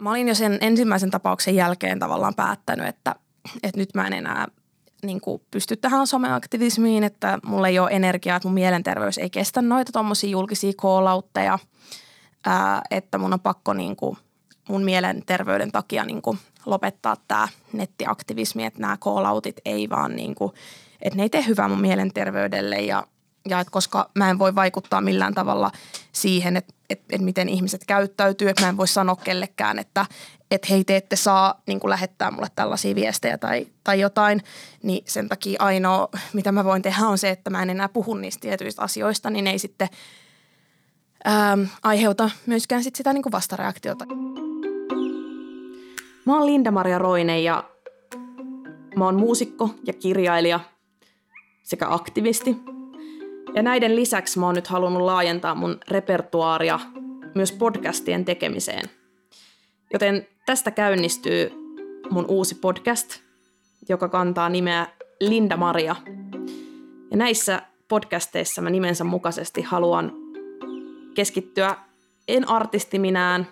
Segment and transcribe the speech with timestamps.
[0.00, 3.14] Mä olin jo sen ensimmäisen tapauksen jälkeen tavallaan päättänyt, että,
[3.62, 4.46] että nyt mä en enää
[5.02, 9.62] niin kuin pysty tähän someaktivismiin, että mulla ei ole energiaa, että mun mielenterveys ei kestä
[9.62, 11.06] noita tuommoisia julkisia call
[12.90, 14.16] että mun on pakko niin kuin
[14.68, 20.52] mun mielenterveyden takia niin kuin lopettaa tämä nettiaktivismi, että nämä call ei vaan niin kuin,
[21.02, 23.06] että ne ei tee hyvää mun mielenterveydelle ja,
[23.48, 25.70] ja että koska mä en voi vaikuttaa millään tavalla
[26.12, 30.06] siihen, että, että, että miten ihmiset käyttäytyy, että mä en voi sanoa kellekään, että,
[30.50, 34.42] että hei te ette saa niin lähettää mulle tällaisia viestejä tai, tai jotain,
[34.82, 38.14] niin sen takia ainoa, mitä mä voin tehdä on se, että mä en enää puhu
[38.14, 39.88] niistä tietyistä asioista, niin ei sitten
[41.26, 44.04] ähm, aiheuta myöskään sit sitä niin vastareaktiota.
[46.26, 47.64] Mä oon Linda-Maria Roine ja
[48.96, 50.60] mä oon muusikko ja kirjailija
[51.62, 52.75] sekä aktivisti.
[53.56, 56.80] Ja näiden lisäksi mä oon nyt halunnut laajentaa mun repertuaaria
[57.34, 58.84] myös podcastien tekemiseen.
[59.92, 61.50] Joten tästä käynnistyy
[62.10, 63.20] mun uusi podcast,
[63.88, 64.86] joka kantaa nimeä
[65.20, 65.96] Linda Maria.
[67.10, 70.12] Ja näissä podcasteissa mä nimensä mukaisesti haluan
[71.14, 71.76] keskittyä
[72.28, 73.46] en artistiminään,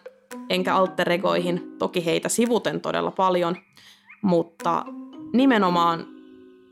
[0.51, 3.57] enkä alteregoihin, toki heitä sivuten todella paljon,
[4.23, 4.85] mutta
[5.33, 6.07] nimenomaan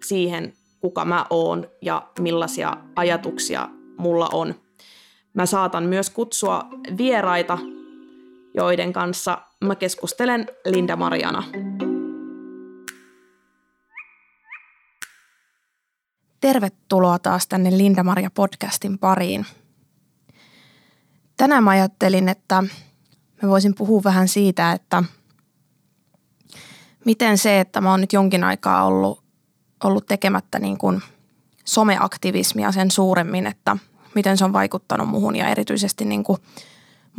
[0.05, 4.55] siihen, kuka mä oon ja millaisia ajatuksia mulla on.
[5.35, 6.65] Mä saatan myös kutsua
[6.99, 7.59] vieraita,
[8.55, 11.43] joiden kanssa mä keskustelen Linda Mariana.
[16.41, 19.47] Tervetuloa taas tänne Linda Maria podcastin pariin.
[21.37, 22.63] Tänään mä ajattelin, että
[23.43, 25.05] mä voisin puhua vähän siitä, että
[27.05, 29.22] miten se, että mä oon nyt jonkin aikaa ollut,
[29.85, 31.03] ollut tekemättä niin kuin
[31.65, 33.77] someaktivismia sen suuremmin, että
[34.15, 36.39] miten se on vaikuttanut muhun ja erityisesti niin kuin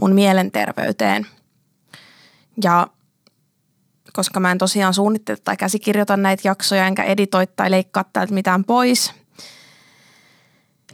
[0.01, 1.27] mun mielenterveyteen.
[2.63, 2.87] Ja
[4.13, 8.63] koska mä en tosiaan suunnittele tai käsikirjoita näitä jaksoja enkä editoi tai leikkaa täältä mitään
[8.63, 9.13] pois,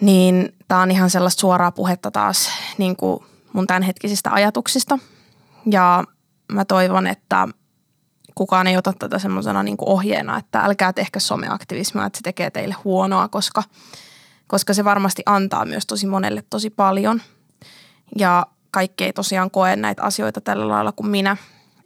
[0.01, 4.99] niin tää on ihan sellaista suoraa puhetta taas niin kuin mun tämänhetkisistä ajatuksista–
[5.71, 6.03] ja
[6.51, 7.47] mä toivon, että
[8.39, 12.75] kukaan ei ota tätä semmoisena niin ohjeena, että älkää tehkö someaktivismia, että se tekee teille
[12.83, 13.63] huonoa, koska,
[14.47, 17.21] koska se varmasti antaa myös tosi monelle tosi paljon.
[18.17, 21.37] Ja kaikki ei tosiaan koe näitä asioita tällä lailla kuin minä,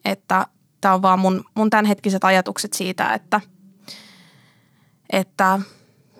[0.05, 0.47] että
[0.81, 3.41] tämä on vaan mun, mun tämänhetkiset ajatukset siitä, että,
[5.09, 5.59] että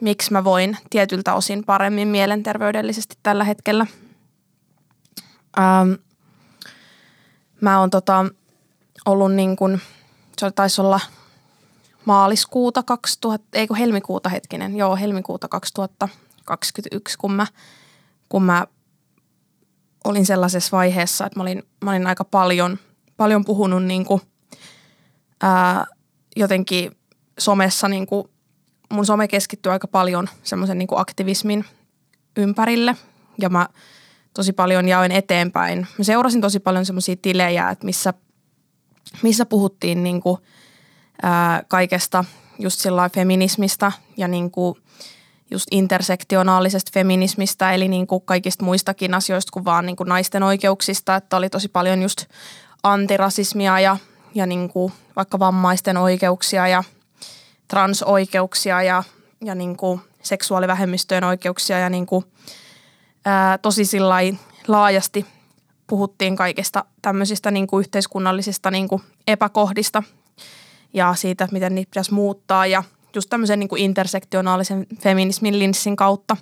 [0.02, 3.88] miksi mä voin tietyltä osin paremmin mielenterveydellisesti tällä hetkellä.
[5.60, 5.92] Ähm,
[7.62, 8.26] mä oon tota,
[9.06, 9.82] ollut niin kuin,
[10.40, 11.00] se taisi olla
[12.06, 17.48] maaliskuuta 2000, ei kun helmikuuta hetkinen, joo helmikuuta 2021, kun mä,
[18.30, 18.68] kun mä
[20.04, 22.80] olin sellaisessa vaiheessa, että mä olin, mä olin aika paljon,
[23.18, 24.22] paljon puhunut niin kuin,
[25.42, 25.86] ää,
[26.36, 26.98] jotenkin
[27.40, 28.30] somessa, niin kuin,
[28.92, 31.66] mun some keskittyy aika paljon semmoisen niin aktivismin
[32.38, 32.98] ympärille
[33.38, 33.68] ja mä–
[34.34, 35.88] tosi paljon jaoin eteenpäin.
[35.98, 38.14] Mä seurasin tosi paljon semmoisia tilejä, että missä,
[39.22, 40.38] missä puhuttiin niin kuin,
[41.22, 42.26] ää, kaikesta
[42.60, 44.76] just sillä feminismistä ja niin kuin
[45.52, 51.16] just intersektionaalisesta feminismistä, eli niin kuin kaikista muistakin asioista kuin vaan niin kuin naisten oikeuksista,
[51.16, 52.26] että oli tosi paljon just
[52.84, 53.98] antirasismia ja,
[54.36, 56.84] ja niin kuin vaikka vammaisten oikeuksia ja
[57.68, 59.04] transoikeuksia ja,
[59.46, 62.26] ja niin kuin seksuaalivähemmistöjen oikeuksia ja niin kuin–
[63.26, 63.84] ää, tosi
[64.68, 65.26] laajasti
[65.88, 70.04] puhuttiin kaikista tämmöisistä niin kuin yhteiskunnallisista niin kuin epäkohdista
[70.94, 72.84] ja siitä, miten niitä pitäisi muuttaa ja
[73.16, 76.38] just tämmöisen niin kuin intersektionaalisen feminismin linssin kautta.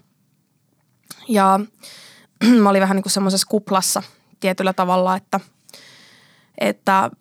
[1.27, 1.59] Ja
[2.61, 4.03] mä olin vähän niin kuin semmoisessa kuplassa
[4.39, 5.39] tietyllä tavalla, että,
[6.57, 7.11] että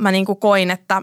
[0.00, 1.02] mä niin kuin koin, että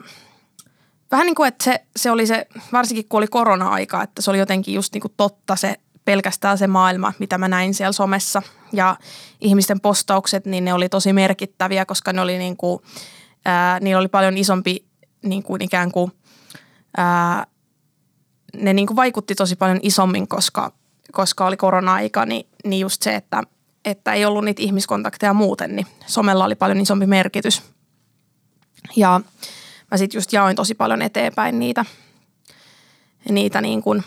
[1.12, 4.40] vähän niin kuin, että se, se oli se, varsinkin kun oli korona-aika, että se oli
[4.40, 8.42] jotenkin just niin kuin totta se pelkästään se maailma, mitä mä näin siellä somessa.
[8.74, 8.98] Ja
[9.42, 12.84] ihmisten postaukset, niin ne oli tosi merkittäviä, koska ne oli niin kuin,
[13.46, 14.86] ää, niillä oli paljon isompi
[15.22, 16.12] niin kuin ikään kuin,
[16.98, 17.48] ää,
[18.54, 20.72] ne niin kuin vaikutti tosi paljon isommin, koska,
[21.12, 23.44] koska oli korona-aika, niin, niin just se, että,
[23.86, 27.62] että ei ollut niitä ihmiskontakteja muuten, niin somella oli paljon isompi merkitys.
[28.96, 29.22] Ja
[29.92, 31.86] mä sitten just jaoin tosi paljon eteenpäin niitä,
[33.30, 34.04] niitä niin kuin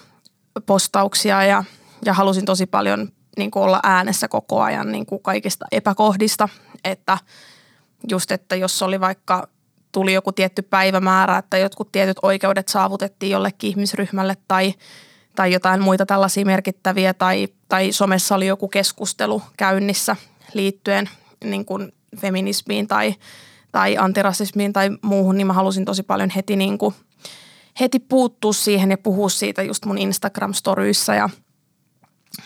[0.67, 1.65] postauksia ja–
[2.09, 6.49] ja halusin tosi paljon niin kuin olla äänessä koko ajan niin kuin kaikista epäkohdista,
[6.85, 7.19] että
[8.11, 9.49] just, että jos oli vaikka
[9.93, 14.75] tuli joku tietty päivämäärä, että jotkut tietyt oikeudet saavutettiin jollekin ihmisryhmälle tai,
[15.37, 20.17] tai jotain muita tällaisia merkittäviä tai, tai somessa oli joku keskustelu käynnissä
[20.55, 21.09] liittyen
[21.45, 23.15] niin kuin feminismiin tai,
[23.73, 26.95] tai antirasismiin tai muuhun, niin mä halusin tosi paljon heti, niin kuin,
[27.81, 31.29] heti puuttua siihen ja puhua siitä just mun Instagram-storyissa ja,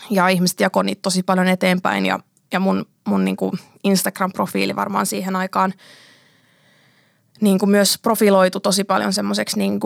[0.09, 2.19] ja ihmiset jakoi niitä tosi paljon eteenpäin ja,
[2.51, 3.51] ja mun, mun niin kuin
[3.83, 5.73] Instagram-profiili varmaan siihen aikaan
[7.41, 9.79] niin kuin myös profiloitu tosi paljon semmoiseksi, niin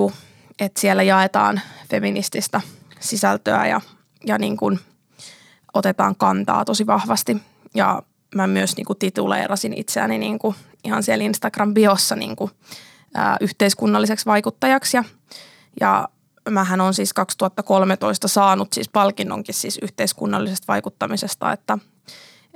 [0.60, 2.62] että siellä jaetaan feminististä
[3.00, 3.82] sisältöä ja,
[4.26, 4.80] ja niin kuin
[5.74, 7.38] otetaan kantaa tosi vahvasti
[7.76, 8.02] ja
[8.36, 12.52] mä myös niin kuin tituleerasin itseäni niin kuin ihan siellä Instagram-biossa niin kuin,
[13.14, 14.98] ää, yhteiskunnalliseksi vaikuttajaksi.
[14.98, 15.04] Ja,
[15.82, 16.10] ja
[16.54, 21.78] mähän on siis 2013 saanut siis palkinnonkin siis yhteiskunnallisesta vaikuttamisesta, että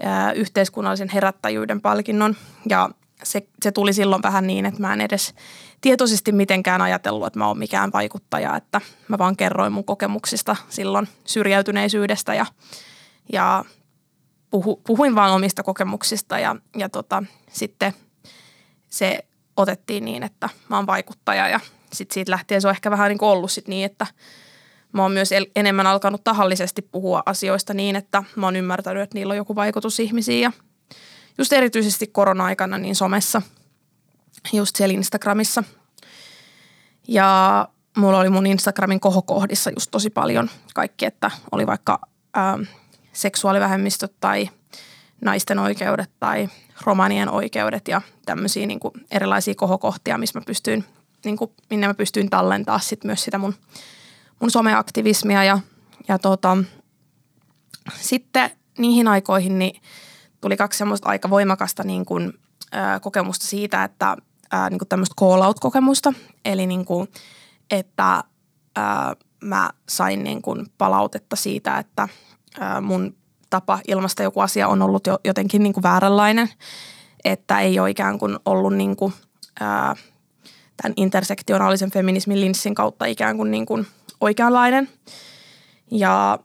[0.04, 2.36] ää, yhteiskunnallisen herättäjyyden palkinnon.
[2.70, 2.90] Ja
[3.24, 5.34] se, se tuli silloin vähän niin, että mä en edes
[5.82, 11.08] tietoisesti mitenkään ajatellut, että mä oon mikään vaikuttaja, että mä vaan kerroin mun kokemuksista silloin
[11.26, 12.46] syrjäytyneisyydestä ja,
[13.34, 13.66] ja
[14.52, 17.94] puhu, puhuin vaan omista kokemuksista ja, ja tota, sitten
[18.90, 19.20] se
[19.58, 21.60] otettiin niin, että mä oon vaikuttaja ja
[21.94, 24.08] sitten siitä lähtien se on ehkä vähän niin kuin ollut sit niin, että
[24.94, 29.32] mä oon myös enemmän alkanut tahallisesti puhua asioista niin, että mä oon ymmärtänyt, että niillä
[29.32, 30.52] on joku vaikutus ihmisiin ja
[31.38, 33.42] just erityisesti korona-aikana niin somessa,
[34.54, 35.64] just siellä Instagramissa.
[37.08, 37.68] Ja
[37.98, 42.00] mulla oli mun Instagramin kohokohdissa just tosi paljon kaikki, että oli vaikka
[42.38, 42.62] ähm,
[43.14, 44.50] seksuaalivähemmistöt tai
[45.22, 46.50] naisten oikeudet tai
[46.86, 50.86] romanien oikeudet ja tämmöisiä niin kuin erilaisia kohokohtia, missä mä pystyin,
[51.26, 53.56] niin kuin, minne mä pystyin tallentaa sit myös sitä mun,
[54.40, 55.60] mun someaktivismia ja,
[56.08, 56.58] ja tota,
[58.00, 59.82] sitten niihin aikoihin niin
[60.42, 62.34] tuli kaksi semmoista aika voimakasta niin kuin,
[62.72, 64.18] ää, kokemusta siitä, että
[64.52, 66.14] ää, niin tämmöistä call-out-kokemusta,
[66.46, 67.08] eli niin kuin,
[67.72, 68.24] että
[68.76, 72.08] ää, mä sain niin kuin palautetta siitä, että
[72.82, 73.21] mun
[73.52, 76.50] tapa ilmaista joku asia on ollut jo, jotenkin niin kuin vääränlainen,
[77.24, 79.14] että ei ole ikään kuin ollut niin kuin,
[79.60, 79.96] ää,
[80.82, 83.88] tämän intersektionaalisen feminismin linssin kautta ikään kuin, niin kuin
[84.22, 84.90] oikeanlainen.
[85.92, 86.40] Ja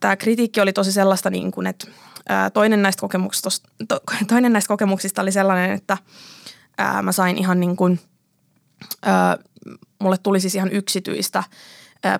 [0.00, 1.86] tämä kritiikki oli tosi sellaista, niin kuin, että
[2.28, 3.06] ää, toinen, näistä
[3.88, 5.98] to, toinen näistä kokemuksista oli sellainen, että
[6.78, 8.00] ää, mä sain ihan niin kuin,
[9.02, 9.38] ää,
[9.98, 11.44] mulle tuli siis ihan yksityistä–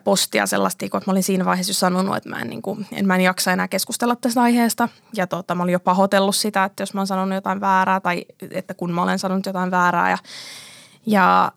[0.04, 3.06] postia sellaista, että mä olin siinä vaiheessa jo sanonut, että mä en, niin kuin, en,
[3.06, 4.88] mä en jaksa enää keskustella tästä aiheesta.
[5.14, 8.24] Ja tota, mä olin jo pahoitellut sitä, että jos mä oon sanonut jotain väärää tai
[8.50, 10.10] että kun mä olen sanonut jotain väärää.
[10.10, 10.18] Ja,
[11.06, 11.52] ja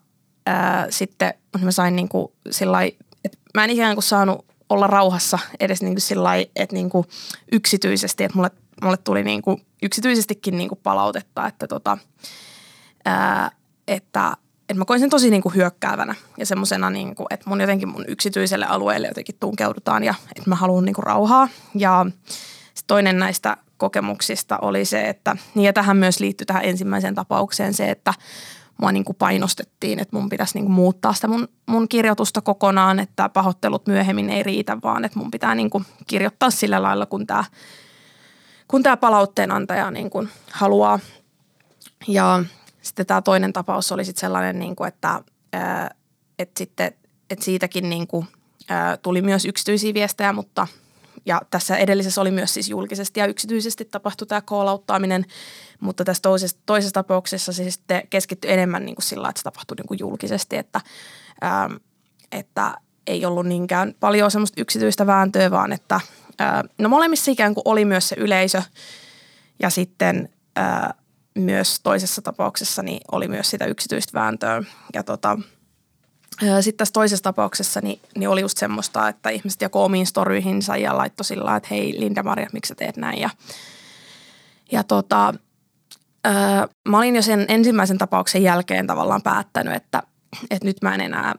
[0.45, 5.39] ää, sitten mä sain niin kuin sillai, että mä en ikään kuin saanut olla rauhassa
[5.59, 7.07] edes niin kuin sillai, että niin kuin
[7.51, 8.51] yksityisesti, että mulle,
[8.83, 11.97] mulle tuli niin kuin yksityisestikin niin kuin palautetta, että, tota,
[13.05, 13.51] ää,
[13.87, 14.37] että
[14.71, 17.89] että mä koin sen tosi niin kuin hyökkäävänä ja semmoisena, niin kuin, että mun jotenkin
[17.89, 21.49] mun yksityiselle alueelle jotenkin tunkeudutaan ja että mä haluan niin kuin rauhaa.
[21.75, 22.05] Ja
[22.87, 27.89] toinen näistä kokemuksista oli se, että, niin ja tähän myös liittyy tähän ensimmäiseen tapaukseen se,
[27.91, 28.13] että
[28.81, 32.99] mua niin kuin painostettiin, että mun pitäisi niin kuin muuttaa sitä mun, mun kirjoitusta kokonaan,
[32.99, 37.27] että pahoittelut myöhemmin ei riitä, vaan että mun pitää niin kuin kirjoittaa sillä lailla, kun
[37.27, 37.43] tämä
[38.67, 40.99] kun tämä palautteenantaja niin kuin haluaa.
[42.07, 42.43] Ja
[42.81, 45.23] sitten tämä toinen tapaus oli sitten sellainen, niin kuin, että,
[46.39, 46.93] että, sitten,
[47.29, 48.27] että siitäkin niin kuin,
[49.01, 50.67] tuli myös yksityisiä viestejä, mutta
[51.25, 55.25] ja tässä edellisessä oli myös siis julkisesti ja yksityisesti tapahtui tämä koolauttaaminen,
[55.79, 59.75] mutta tässä toisessa, toisessa tapauksessa se sitten keskittyi enemmän niin kuin sillä, että se tapahtui
[59.75, 60.81] niin kuin julkisesti, että,
[62.31, 62.73] että
[63.07, 65.99] ei ollut niinkään paljon semmoista yksityistä vääntöä, vaan että
[66.77, 68.61] no molemmissa ikään kuin oli myös se yleisö
[69.59, 70.29] ja sitten
[71.35, 74.63] myös toisessa tapauksessa niin oli myös sitä yksityistä vääntöä.
[74.93, 75.37] Ja tota,
[76.61, 80.97] sitten tässä toisessa tapauksessa niin, niin oli just semmoista, että ihmiset jakoi omiin storyihinsa ja
[80.97, 83.19] laittoi sillä että hei Linda-Maria, miksi sä teet näin.
[83.19, 83.29] Ja,
[84.71, 85.33] ja tota,
[86.23, 90.03] ää, mä olin jo sen ensimmäisen tapauksen jälkeen tavallaan päättänyt, että,
[90.49, 91.35] että nyt mä en enää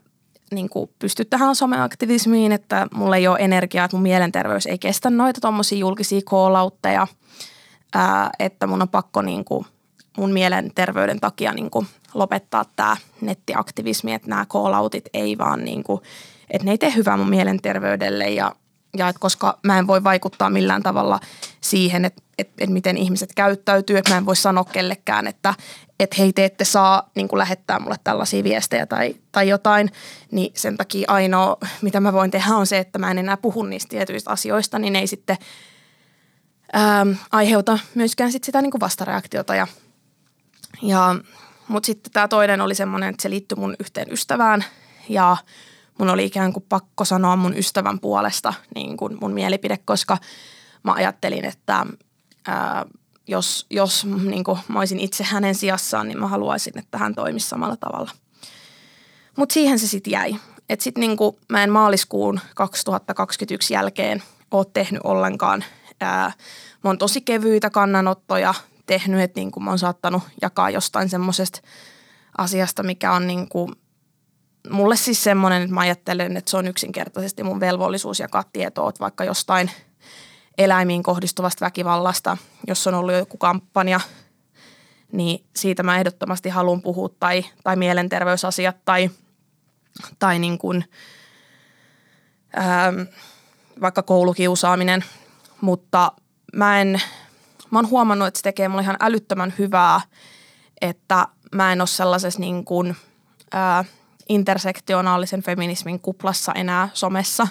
[0.50, 5.10] niin kuin pysty tähän someaktivismiin, että mulla ei ole energiaa, että mun mielenterveys ei kestä
[5.10, 6.70] noita tuommoisia julkisia call
[8.38, 9.66] että mun on pakko niin kuin
[10.16, 16.00] mun mielenterveyden takia niin kuin lopettaa tämä nettiaktivismi, että nämä call-outit ei vaan niin kuin,
[16.50, 18.52] että ne ei tee hyvää mun mielenterveydelle ja,
[18.96, 21.20] ja että koska mä en voi vaikuttaa millään tavalla
[21.60, 25.54] siihen, että, että, että miten ihmiset käyttäytyy, että mä en voi sanoa kellekään, että,
[26.00, 29.90] että hei te ette saa niin kuin lähettää mulle tällaisia viestejä tai, tai jotain,
[30.30, 33.62] niin sen takia ainoa, mitä mä voin tehdä on se, että mä en enää puhu
[33.62, 35.36] niistä tietyistä asioista, niin ei sitten
[36.76, 39.66] ähm, aiheuta myöskään sit sitä niin kuin vastareaktiota ja
[40.82, 41.16] ja,
[41.68, 44.64] mutta sitten tämä toinen oli semmoinen, että se liittyi mun yhteen ystävään
[45.08, 45.36] ja
[45.98, 50.18] mun oli ikään kuin pakko sanoa mun ystävän puolesta niin kuin mun mielipide, koska
[50.82, 51.86] mä ajattelin, että
[52.46, 52.86] ää,
[53.28, 57.48] jos, jos niin kuin, mä olisin itse hänen sijassaan, niin mä haluaisin, että hän toimisi
[57.48, 58.10] samalla tavalla.
[59.36, 60.36] Mutta siihen se sitten jäi.
[60.68, 65.64] Että sitten niin mä en maaliskuun 2021 jälkeen ole tehnyt ollenkaan.
[66.00, 66.32] Ää,
[66.84, 68.54] mä oon tosi kevyitä kannanottoja
[68.86, 71.60] tehnyt, että niin kuin mä oon saattanut jakaa jostain semmoisesta
[72.38, 73.72] asiasta, mikä on niin kuin
[74.70, 79.00] mulle siis semmoinen, että mä ajattelen, että se on yksinkertaisesti mun velvollisuus jakaa tietoa, että
[79.00, 79.70] vaikka jostain
[80.58, 82.36] eläimiin kohdistuvasta väkivallasta,
[82.66, 84.00] jos on ollut joku kampanja,
[85.12, 89.10] niin siitä mä ehdottomasti haluan puhua tai, tai mielenterveysasiat tai,
[90.18, 90.84] tai niin kuin,
[92.58, 93.00] ähm,
[93.80, 95.04] vaikka koulukiusaaminen,
[95.60, 96.12] mutta
[96.56, 97.02] mä en,
[97.72, 100.00] mä oon huomannut, että se tekee mulle ihan älyttömän hyvää,
[100.80, 102.96] että mä en ole sellaisessa niin kuin,
[103.52, 103.84] ää,
[104.28, 107.48] intersektionaalisen feminismin kuplassa enää somessa.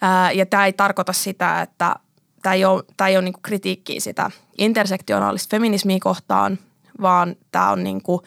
[0.00, 1.96] Ää, ja tämä ei tarkoita sitä, että
[2.42, 6.58] tämä ei ole, tää niinku kritiikkiä sitä intersektionaalista feminismiä kohtaan,
[7.00, 8.22] vaan tämä on niinku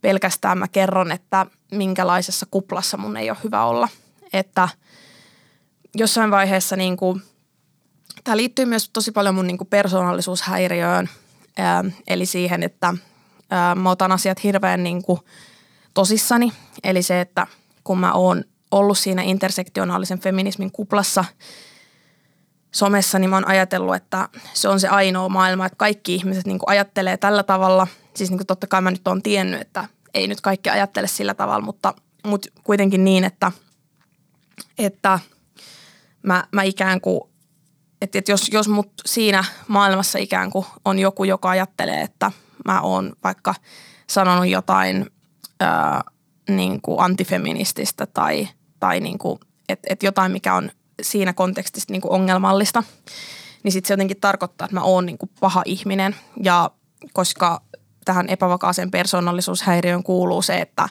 [0.00, 3.88] pelkästään mä kerron, että minkälaisessa kuplassa mun ei ole hyvä olla.
[4.32, 4.68] Että
[5.94, 7.20] jossain vaiheessa niinku,
[8.24, 11.08] tämä liittyy myös tosi paljon mun niinku persoonallisuushäiriöön,
[11.58, 12.94] ää, eli siihen, että
[13.50, 15.20] ää, mä otan asiat hirveän niinku
[15.94, 16.52] tosissani.
[16.84, 17.46] Eli se, että
[17.84, 21.24] kun mä oon ollut siinä intersektionaalisen feminismin kuplassa
[22.70, 26.58] somessa, niin mä oon ajatellut, että se on se ainoa maailma, että kaikki ihmiset niin
[26.66, 27.86] ajattelee tällä tavalla.
[28.14, 31.64] Siis niin totta kai mä nyt oon tiennyt, että ei nyt kaikki ajattele sillä tavalla,
[31.64, 31.94] mutta,
[32.26, 33.52] mutta kuitenkin niin, että,
[34.78, 35.18] että
[36.22, 37.20] mä, mä ikään kuin,
[38.02, 42.32] että, että jos, jos mut siinä maailmassa ikään kuin on joku, joka ajattelee, että
[42.64, 43.54] mä oon vaikka
[44.06, 45.06] sanonut jotain–
[45.60, 46.04] ää,
[46.48, 48.48] niin kuin antifeminististä tai,
[48.80, 49.38] tai niin kuin,
[49.68, 50.70] et, et jotain, mikä on
[51.02, 52.82] siinä kontekstissa niin kuin ongelmallista,
[53.62, 56.16] niin sitten se jotenkin tarkoittaa, että mä oon niin kuin paha ihminen.
[56.42, 56.70] Ja
[57.12, 57.60] koska
[58.04, 60.88] tähän epävakaaseen persoonallisuushäiriöön kuuluu se, että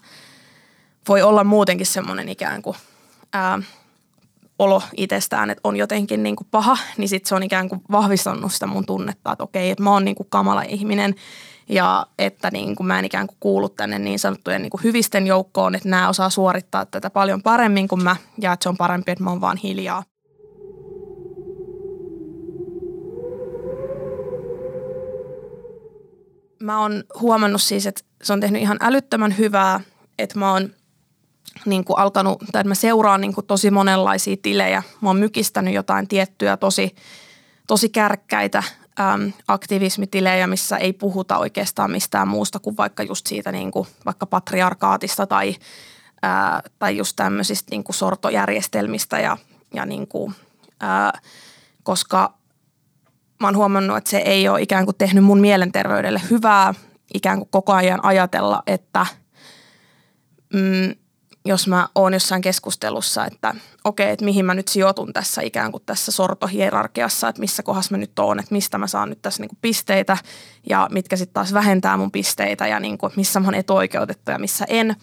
[1.08, 2.78] voi olla muutenkin semmoinen ikään kuin
[3.34, 3.60] ää,
[4.60, 8.54] olo itsestään, että on jotenkin niin kuin paha, niin sitten se on ikään kuin vahvistanut
[8.54, 11.16] sitä mun tunnetta, että okei, että mä oon niin kuin kamala ihminen
[11.70, 15.28] ja että niin kuin mä en ikään kuin kuulu tänne niin sanottujen niin kuin hyvisten
[15.28, 19.12] joukkoon, että nämä osaa suorittaa tätä paljon paremmin kuin mä ja että se on parempi,
[19.12, 20.04] että mä oon vaan hiljaa.
[26.60, 29.80] Mä oon huomannut siis, että se on tehnyt ihan älyttömän hyvää,
[30.20, 30.70] että mä oon
[31.66, 34.84] niin kuin alkanut, tai mä seuraan niin kuin tosi monenlaisia tilejä.
[35.02, 36.96] Mä oon mykistänyt jotain tiettyä tosi,
[37.68, 38.64] tosi kärkkäitä
[39.00, 44.26] äm, aktivismitilejä, missä ei puhuta oikeastaan mistään muusta kuin vaikka just siitä niin kuin vaikka
[44.26, 45.56] patriarkaatista tai,
[46.22, 49.38] ää, tai just tämmöisistä niin kuin sortojärjestelmistä ja,
[49.74, 50.36] ja niin kuin,
[50.80, 51.20] ää,
[51.84, 52.34] koska
[53.40, 56.74] mä oon huomannut, että se ei ole ikään kuin tehnyt mun mielenterveydelle hyvää
[57.14, 59.06] ikään kuin koko ajan ajatella, että
[60.54, 60.96] mm,
[61.48, 65.84] jos mä oon jossain keskustelussa, että okei, että mihin mä nyt sijoitun tässä ikään kuin
[65.86, 69.50] tässä sortohierarkiassa, että missä kohdassa mä nyt oon, että mistä mä saan nyt tässä niin
[69.50, 70.18] kuin pisteitä
[70.70, 74.40] ja mitkä sitten taas vähentää mun pisteitä ja niin kuin, missä mä oon etuoikeutettu ja
[74.40, 74.96] missä en.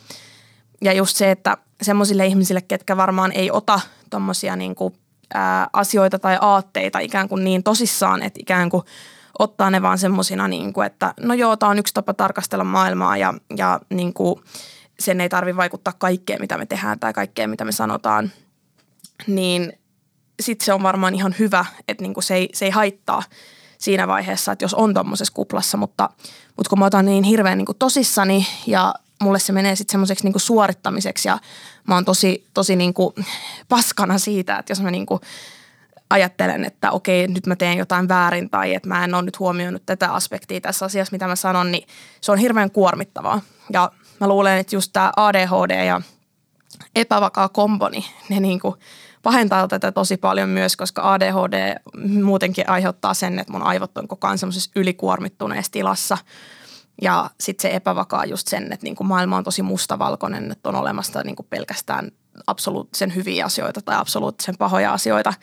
[0.83, 4.95] Ja just se, että semmoisille ihmisille, ketkä varmaan ei ota tuommoisia niin kuin,
[5.73, 8.83] asioita tai aatteita ikään kuin niin tosissaan, että ikään kuin
[9.39, 13.17] ottaa ne vaan semmoisina, niin kuin, että no joo, tämä on yksi tapa tarkastella maailmaa
[13.17, 14.41] ja, ja niin kuin,
[15.01, 18.33] sen ei tarvitse vaikuttaa kaikkeen, mitä me tehdään tai kaikkeen, mitä me sanotaan,
[19.27, 19.73] niin
[20.41, 23.23] sitten se on varmaan ihan hyvä, että niinku se, ei, se ei haittaa
[23.79, 26.11] siinä vaiheessa, että jos on tuommoisessa kuplassa, mutta,
[26.57, 30.39] mutta kun mä otan niin hirveän niinku tosissani ja mulle se menee sitten semmoiseksi niinku
[30.39, 31.39] suorittamiseksi ja
[31.89, 33.15] mä oon tosi, tosi niinku
[33.69, 35.21] paskana siitä, että jos mä niinku
[36.11, 39.83] ajattelen, että okei, nyt mä teen jotain väärin tai että mä en ole nyt huomioinut
[39.87, 41.89] tätä aspektia tässä asiassa, mitä mä sanon, niin
[42.21, 43.41] se on hirveän kuormittavaa.
[43.73, 46.01] Ja mä luulen, että just tämä ADHD ja
[46.97, 48.75] epävakaa kombo, niin ne niin kuin
[49.23, 51.75] pahentaa tätä tosi paljon myös, koska ADHD
[52.23, 56.19] muutenkin aiheuttaa sen, että mun aivot on koko ajan semmoisessa ylikuormittuneessa tilassa.
[57.03, 60.75] Ja sitten se epävakaa just sen, että niin kuin maailma on tosi mustavalkoinen, että on
[60.75, 62.11] olemassa niin kuin pelkästään
[62.47, 65.35] absoluuttisen hyviä asioita tai absoluuttisen pahoja asioita.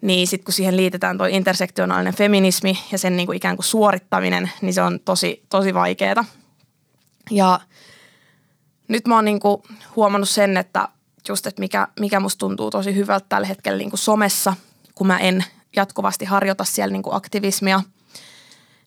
[0.00, 4.50] Niin sitten kun siihen liitetään tuo intersektionaalinen feminismi ja sen niin kuin ikään kuin suorittaminen,
[4.62, 6.24] niin se on tosi, tosi vaikeaa.
[7.30, 7.60] Ja
[8.88, 9.62] nyt mä oon niinku
[9.96, 10.88] huomannut sen, että
[11.28, 14.54] just, että mikä, mikä musta tuntuu tosi hyvältä tällä hetkellä niinku somessa,
[14.94, 15.44] kun mä en
[15.76, 17.80] jatkuvasti harjoita siellä niinku aktivismia,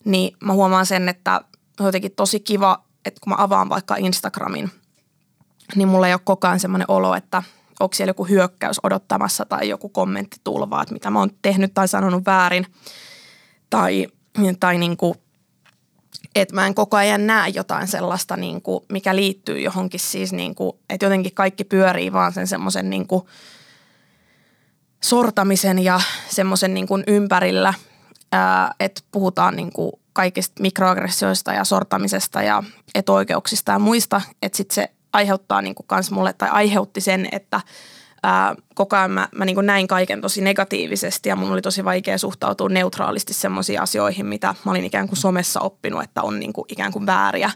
[0.06, 1.42] niin mä huomaan sen, että
[1.80, 4.72] on jotenkin tosi kiva, että kun mä avaan vaikka Instagramin,
[5.76, 7.44] niin mulla ei ole koko ajan semmoinen olo, että
[7.80, 11.88] onko siellä joku hyökkäys odottamassa tai joku kommentti tulvaa, että mitä mä oon tehnyt tai
[11.88, 12.66] sanonut väärin.
[13.70, 14.08] Tai
[14.60, 15.16] tai niin kuin,
[16.36, 20.56] että mä en koko ajan näe jotain sellaista, niin kuin, mikä liittyy johonkin siis, niin
[20.56, 23.08] kuin, että jotenkin kaikki pyörii vaan sen semmoisen niin
[25.04, 27.74] sortamisen ja semmoisen niin kuin ympärillä,
[28.32, 32.64] ää, että puhutaan niin kuin kaikista mikroaggressioista ja sortamisesta ja
[32.96, 37.62] etuoikeuksista ja muista, että sitten se aiheuttaa niin kuin kans mulle, tai aiheutti sen, että
[38.24, 41.86] ää, koko ajan mä, mä niin kuin näin kaiken tosi negatiivisesti ja mun oli tosi
[41.86, 46.54] vaikea suhtautua neutraalisti semmoisiin asioihin, mitä mä olin ikään kuin somessa oppinut, että on niin
[46.54, 47.52] kuin ikään kuin vääriä.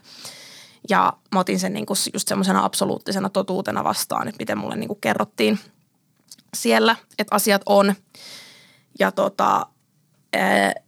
[0.90, 4.88] Ja mä otin sen niin kuin just semmoisena absoluuttisena totuutena vastaan, että miten mulle niin
[4.88, 5.60] kuin kerrottiin
[6.54, 7.96] siellä, että asiat on.
[9.00, 9.68] Ja tota,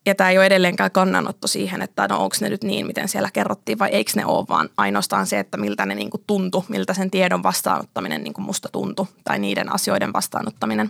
[0.05, 3.29] ja tämä ei ole edelleenkään kannanotto siihen, että no onko ne nyt niin, miten siellä
[3.33, 7.11] kerrottiin vai eikö ne ole, vaan ainoastaan se, että miltä ne niin tuntui, miltä sen
[7.11, 10.89] tiedon vastaanottaminen niin musta tuntui tai niiden asioiden vastaanottaminen.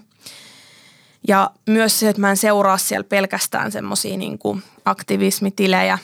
[1.28, 4.40] Ja myös se, että mä en seuraa siellä pelkästään semmoisia niin
[4.86, 5.98] aktivismitilejä,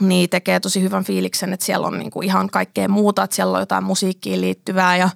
[0.00, 3.62] niin tekee tosi hyvän fiiliksen, että siellä on niin ihan kaikkea muuta, että siellä on
[3.62, 5.10] jotain musiikkiin liittyvää ja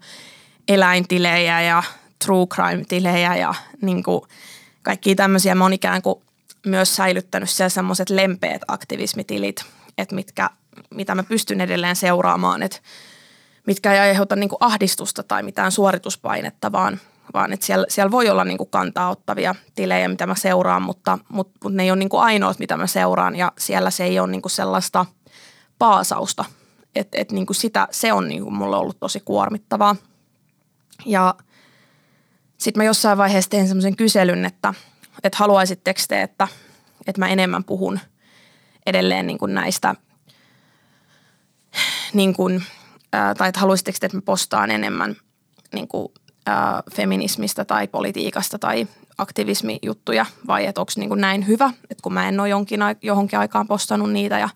[0.68, 1.82] eläintilejä ja
[2.24, 4.22] true crime-tilejä ja niin kuin–
[4.84, 5.54] kaikki tämmöisiä.
[5.54, 6.22] Mä oon ikään kuin
[6.66, 9.64] myös säilyttänyt siellä semmoiset lempeät aktivismitilit,
[9.98, 10.50] että mitkä,
[10.94, 12.78] mitä mä pystyn edelleen seuraamaan, että
[13.66, 17.00] mitkä ei aiheuta niin ahdistusta tai mitään suorituspainetta, vaan,
[17.34, 21.58] vaan että siellä, siellä voi olla niin kantaa ottavia tilejä, mitä mä seuraan, mutta, mutta,
[21.62, 24.42] mutta ne ei ole niin ainoat, mitä mä seuraan ja siellä se ei ole niin
[24.46, 25.06] sellaista
[25.78, 26.44] paasausta.
[26.94, 29.96] Että et niin kuin sitä, se on niin kuin mulle ollut tosi kuormittavaa.
[31.06, 31.34] Ja
[32.64, 34.74] sitten mä jossain vaiheessa tein semmoisen kyselyn, että,
[35.22, 36.48] että haluaisitteko te, että,
[37.06, 38.00] että mä enemmän puhun
[38.86, 39.94] edelleen niin kuin näistä,
[42.12, 42.62] niin kuin,
[43.12, 45.16] ää, tai että haluaisitteko te, että mä postaan enemmän
[45.74, 46.08] niin kuin,
[46.46, 52.28] ää, feminismistä tai politiikasta tai aktivismijuttuja vai että onko niin näin hyvä, että kun mä
[52.28, 54.48] en ole jonkin, johonkin aikaan postannut niitä ja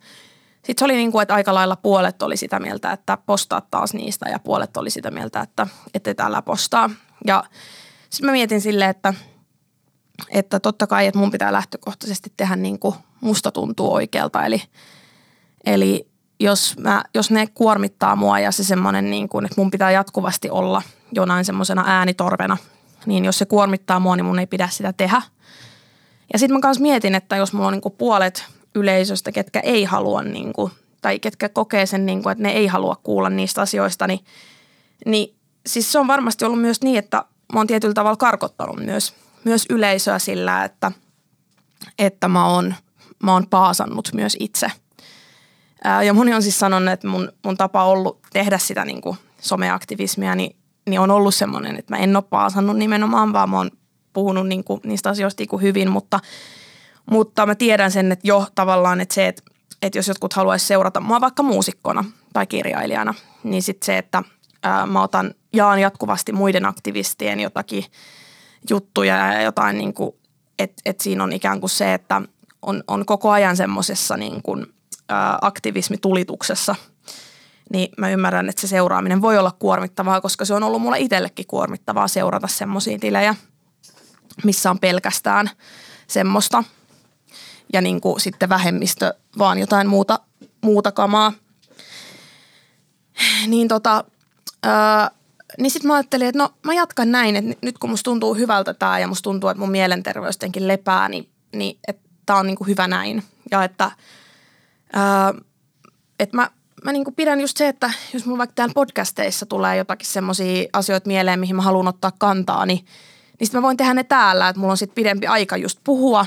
[0.56, 3.94] sitten se oli niin kuin, että aika lailla puolet oli sitä mieltä, että postaa taas
[3.94, 6.90] niistä ja puolet oli sitä mieltä, että ette täällä postaa.
[7.26, 7.44] Ja
[8.10, 9.14] sitten mä mietin silleen, että,
[10.30, 14.44] että totta kai, että mun pitää lähtökohtaisesti tehdä niin kuin musta tuntuu oikealta.
[14.44, 14.62] Eli,
[15.66, 16.08] eli
[16.40, 20.50] jos, mä, jos ne kuormittaa mua ja se semmoinen, niin kuin, että mun pitää jatkuvasti
[20.50, 22.56] olla jonain semmoisena äänitorvena,
[23.06, 25.23] niin jos se kuormittaa mua, niin mun ei pidä sitä tehdä.
[26.32, 28.44] Ja sitten mä kanssa mietin, että jos mulla on niin kuin puolet
[28.75, 32.66] yleisöstä, ketkä ei halua niin kuin, tai ketkä kokee sen, niin kuin, että ne ei
[32.66, 34.21] halua kuulla niistä asioista, niin,
[35.06, 39.15] niin siis se on varmasti ollut myös niin, että mä oon tietyllä tavalla karkottanut myös,
[39.45, 40.93] myös yleisöä sillä, että,
[41.99, 42.75] että mä oon,
[43.23, 44.73] mä oon paasannut myös itse.
[46.06, 50.34] Ja moni on siis sanonut, että mun, mun tapa ollut tehdä sitä niin kuin someaktivismia,
[50.34, 50.56] niin,
[50.89, 53.71] niin on ollut semmoinen, että mä en ole paasannut nimenomaan, vaan mä oon
[54.13, 56.21] puhunut niin kuin niistä asioista niin kuin hyvin, mutta,
[57.11, 59.43] mutta mä tiedän sen, että jo tavallaan, että se, että,
[59.82, 64.23] että jos jotkut haluaisi seurata mua vaikka muusikkona tai kirjailijana, niin sitten se, että
[64.63, 67.84] ää, mä otan jaan jatkuvasti muiden aktivistien jotakin
[68.71, 70.15] juttuja ja jotain, niin kuin,
[70.58, 72.23] että et siinä on ikään kuin se, että
[72.63, 74.67] on, on koko ajan semmoisessa niin kuin,
[75.08, 76.75] ää, aktivismitulituksessa,
[77.73, 81.47] niin mä ymmärrän, että se seuraaminen voi olla kuormittavaa, koska se on ollut mulle itsellekin
[81.47, 83.34] kuormittavaa seurata semmoisia tilejä,
[84.45, 85.50] missä on pelkästään
[86.06, 86.65] semmoista
[87.73, 90.21] ja niin kuin sitten vähemmistö vaan jotain muuta,
[90.61, 91.32] muuta kamaa.
[93.47, 94.04] Niin tota,
[94.63, 95.11] ää,
[95.58, 98.75] niin sitten mä ajattelin, että no mä jatkan näin, että nyt kun musta tuntuu hyvältä
[98.75, 102.65] tämä ja musta tuntuu, että mun mielenterveys jotenkin lepää, niin, niin että tämä on niinku
[102.65, 103.23] hyvä näin.
[103.50, 103.91] Ja että,
[104.93, 105.34] ää,
[106.19, 106.50] että mä,
[106.84, 111.06] mä niinku pidän just se, että jos mulla vaikka täällä podcasteissa tulee jotakin semmoisia asioita
[111.06, 112.84] mieleen, mihin mä haluan ottaa kantaa, niin,
[113.39, 116.26] niin sitten mä voin tehdä ne täällä, että mulla on sitten pidempi aika just puhua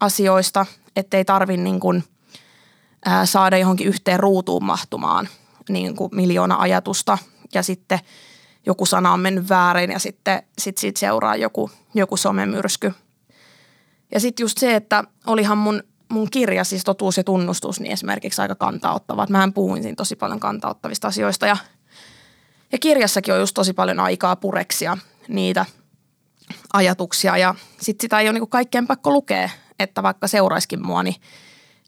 [0.00, 2.04] asioista, ettei tarvi niin kuin,
[3.04, 5.28] ää, saada johonkin yhteen ruutuun mahtumaan
[5.68, 7.18] niin kuin miljoona ajatusta
[7.54, 7.98] ja sitten–
[8.66, 12.92] joku sana on mennyt väärin ja sitten sit siitä seuraa joku, joku somemyrsky.
[14.14, 18.42] Ja sitten just se, että olihan mun, mun kirja, siis totuus ja tunnustus, niin esimerkiksi
[18.42, 19.22] aika kantaottava.
[19.22, 21.56] Että mähän puhuin siinä tosi paljon kantaottavista asioista ja,
[22.72, 24.98] ja kirjassakin on just tosi paljon aikaa pureksia
[25.28, 25.66] niitä
[26.72, 31.16] ajatuksia ja sitten sitä ei ole niinku kaikkeen pakko lukea, että vaikka seuraiskin mua, niin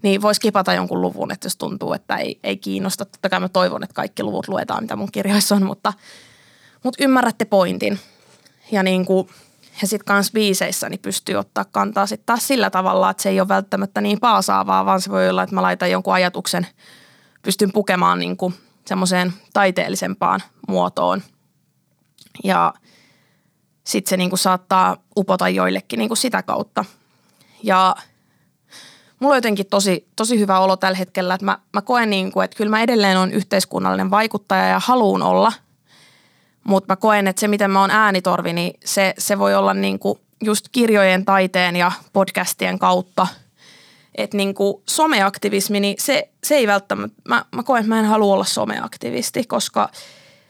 [0.02, 3.04] niin voisi kipata jonkun luvun, että jos tuntuu, että ei, ei kiinnosta.
[3.04, 5.92] Totta kai mä toivon, että kaikki luvut luetaan, mitä mun kirjoissa on, mutta–
[6.84, 7.98] mutta ymmärrätte pointin.
[8.72, 9.28] Ja, niin kuin,
[9.82, 13.40] ja sitten kans biiseissä niin pystyy ottaa kantaa sitten taas sillä tavalla, että se ei
[13.40, 16.66] ole välttämättä niin paasaavaa, vaan se voi olla, että mä laitan jonkun ajatuksen,
[17.42, 18.54] pystyn pukemaan niin kuin
[18.86, 21.22] semmoiseen taiteellisempaan muotoon.
[22.44, 22.74] Ja
[23.84, 26.84] sitten se niin kuin saattaa upota joillekin niin kuin sitä kautta.
[27.62, 27.96] Ja
[29.20, 32.44] mulla on jotenkin tosi, tosi hyvä olo tällä hetkellä, että mä, mä koen niin kuin,
[32.44, 35.52] että kyllä mä edelleen on yhteiskunnallinen vaikuttaja ja haluun olla,
[36.68, 39.98] mutta mä koen, että se miten mä oon äänitorvi, niin se, se voi olla niin
[39.98, 43.26] kuin just kirjojen, taiteen ja podcastien kautta.
[44.14, 48.04] Että niin kuin someaktivismi, niin se, se ei välttämättä, mä, mä koen, että mä en
[48.04, 49.88] halua olla someaktivisti, koska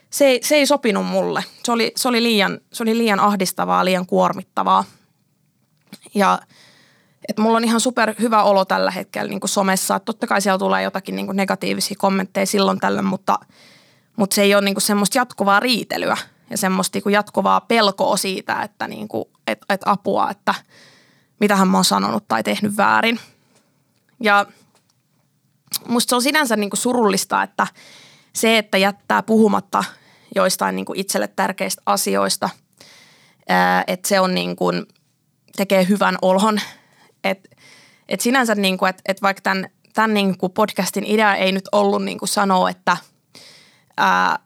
[0.09, 1.43] se ei, se ei sopinut mulle.
[1.63, 4.83] Se oli, se, oli liian, se oli liian ahdistavaa, liian kuormittavaa.
[6.15, 6.39] Ja
[7.29, 9.95] että mulla on ihan super hyvä olo tällä hetkellä niin kuin somessa.
[9.95, 13.39] Että totta kai siellä tulee jotakin niin kuin negatiivisia kommentteja silloin tällöin, mutta,
[14.19, 16.17] mutta se ei ole niin kuin semmoista jatkuvaa riitelyä
[16.49, 20.55] ja semmoista niin kuin jatkuvaa pelkoa siitä, että niin kuin, et, et apua, että
[21.39, 23.19] mitähän mä oon sanonut tai tehnyt väärin.
[24.23, 24.45] Ja
[25.87, 27.67] musta se on sinänsä niin kuin surullista, että
[28.33, 29.83] se, että jättää puhumatta
[30.35, 32.49] joistain niin kuin itselle tärkeistä asioista,
[33.87, 34.85] että se on niin kuin,
[35.55, 36.59] tekee hyvän olhon.
[37.23, 37.49] Että
[38.09, 41.69] et sinänsä, niin kuin, että et vaikka tämän, tämän niin kuin podcastin idea ei nyt
[41.71, 42.97] ollut niin kuin sanoa, että
[43.99, 44.39] ää,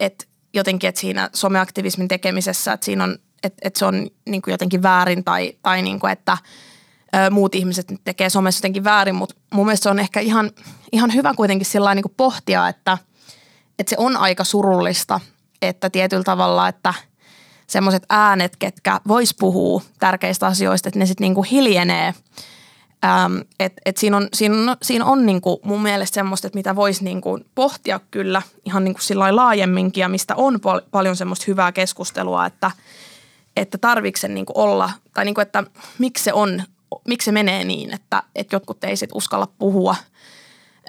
[0.00, 4.52] et jotenkin, että siinä someaktivismin tekemisessä, että siinä on, että, että se on niin kuin
[4.52, 6.38] jotenkin väärin tai, tai niin kuin, että
[7.30, 10.50] muut ihmiset tekee somessa jotenkin väärin, mutta mun mielestä se on ehkä ihan,
[10.92, 12.98] ihan hyvä kuitenkin sillä niin kuin pohtia, että,
[13.78, 15.20] että se on aika surullista,
[15.62, 16.94] että tietyllä tavalla, että
[17.66, 22.14] semmoiset äänet, ketkä vois puhua tärkeistä asioista, että ne sitten niinku hiljenee.
[23.04, 26.76] Ähm, et, et siinä on, siinä on, siinä on niinku mun mielestä semmoista, että mitä
[26.76, 32.46] voisi niinku pohtia kyllä ihan niinku laajemminkin ja mistä on pal- paljon semmoista hyvää keskustelua,
[32.46, 32.70] että,
[33.56, 35.64] että tarvitse se niinku olla, tai niinku, että
[35.98, 36.62] miksi se on,
[37.08, 39.96] miksi se menee niin, että, että jotkut ei sit uskalla puhua–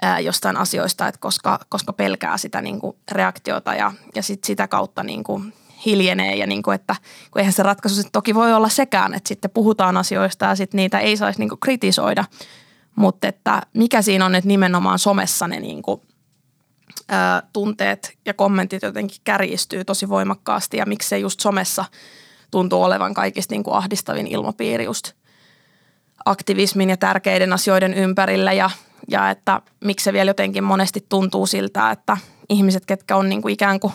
[0.02, 4.68] ää, jostain asioista, että koska, koska pelkää sitä niin kuin reaktiota ja, ja sit sitä
[4.68, 5.54] kautta niin kuin
[5.86, 6.96] hiljenee ja niin kuin, että
[7.30, 10.78] kun eihän se ratkaisu sit toki voi olla sekään, että sitten puhutaan asioista ja sitten
[10.78, 12.24] niitä ei saisi niin kuin kritisoida,
[12.96, 16.00] mutta että mikä siinä on, että nimenomaan somessa ne niin kuin,
[17.08, 21.84] ää, tunteet ja kommentit jotenkin kärjistyy tosi voimakkaasti ja miksi se just somessa
[22.50, 25.12] tuntuu olevan kaikista niin kuin ahdistavin ilmapiiri just
[26.24, 28.70] aktivismin ja tärkeiden asioiden ympärillä ja
[29.10, 32.16] ja että miksi se vielä jotenkin monesti tuntuu siltä, että
[32.48, 33.92] ihmiset, ketkä on niin kuin ikään kuin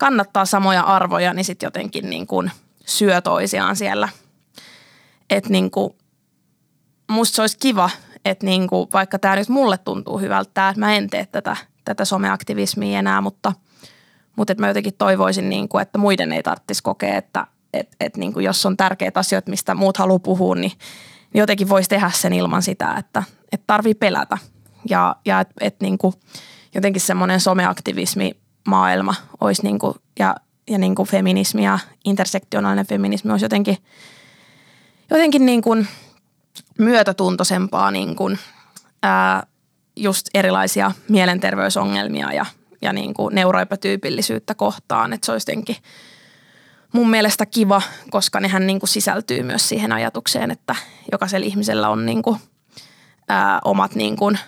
[0.00, 2.50] kannattaa samoja arvoja, niin sitten jotenkin niin kuin
[2.86, 4.08] syö toisiaan siellä.
[5.30, 5.94] Että niin kuin,
[7.10, 7.90] musta se olisi kiva,
[8.24, 12.04] että niin kuin, vaikka tämä nyt mulle tuntuu hyvältä, että mä en tee tätä, tätä
[12.04, 13.52] someaktivismia enää, mutta,
[14.36, 18.20] mutta että mä jotenkin toivoisin, niin kuin, että muiden ei tarvitsisi kokea, että että että
[18.20, 20.72] niin kuin jos on tärkeitä asioita, mistä muut haluaa puhua, niin
[21.34, 24.38] niin jotenkin voisi tehdä sen ilman sitä, että, että tarvii pelätä.
[24.88, 26.14] Ja, ja että et niin kuin
[26.74, 28.36] jotenkin semmoinen someaktivismi
[28.70, 30.36] maailma olisi niin kuin, ja,
[30.70, 33.76] ja niin kuin feminismi ja intersektionaalinen feminismi olisi jotenkin,
[35.10, 35.88] jotenkin niin kuin
[36.78, 38.38] myötätuntoisempaa niin kuin,
[39.02, 39.46] ää,
[39.96, 42.46] just erilaisia mielenterveysongelmia ja,
[42.82, 45.12] ja niin kuin neuroepätyypillisyyttä kohtaan.
[45.12, 45.76] Että se olisi jotenkin–
[46.92, 50.76] mun mielestä kiva, koska nehän niin kuin sisältyy myös siihen ajatukseen, että
[51.12, 52.40] jokaisella ihmisellä on niin kuin,
[53.28, 54.38] ää, omat niin kuin,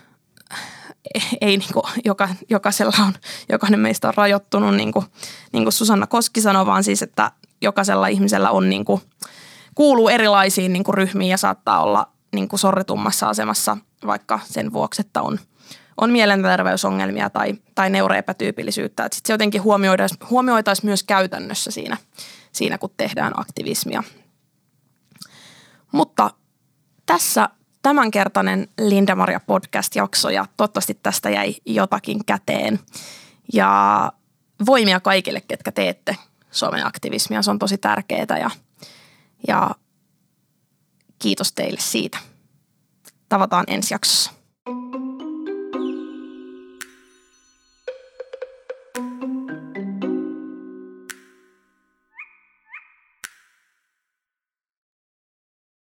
[1.41, 3.13] ei niin kuin, joka, jokaisella on,
[3.49, 5.07] jokainen meistä on rajoittunut, niin kuin,
[5.53, 9.03] niin kuin Susanna Koski sanoi, vaan siis, että jokaisella ihmisellä on niin kuin,
[9.75, 15.01] kuuluu erilaisiin niin kuin ryhmiin ja saattaa olla niin kuin sorritummassa asemassa vaikka sen vuoksi,
[15.01, 15.39] että on–
[15.97, 19.05] on mielenterveysongelmia tai, tai neuroepätyypillisyyttä.
[19.05, 21.97] Että sit se jotenkin huomioitaisiin huomioitaisi myös käytännössä siinä,
[22.53, 24.03] siinä, kun tehdään aktivismia.
[25.93, 26.31] Mutta
[27.07, 27.49] tässä
[27.83, 32.81] tämänkertainen Linda-Maria podcast-jakso ja toivottavasti tästä jäi jotakin käteen.
[33.53, 34.13] Ja
[34.67, 36.17] voimia kaikille, ketkä teette
[36.51, 37.43] someaktivismia.
[37.43, 38.51] Se on tosi tärkeää ja,
[39.49, 39.71] ja
[41.19, 42.19] kiitos teille siitä.
[43.29, 44.33] Tavataan ensi jaksossa.